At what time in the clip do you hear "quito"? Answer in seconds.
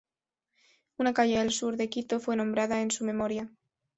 1.87-2.19